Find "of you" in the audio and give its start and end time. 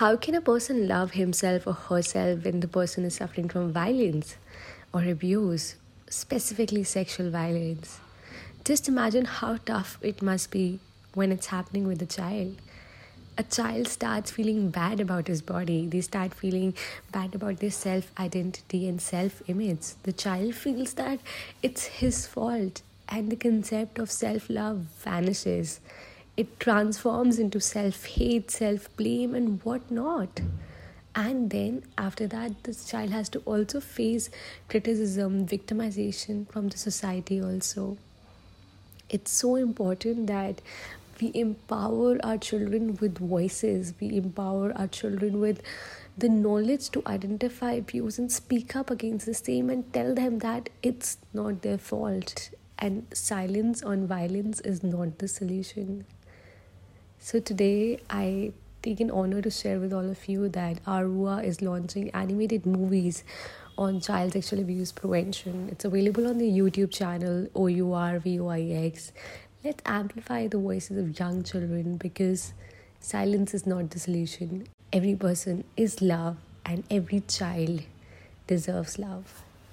60.08-60.48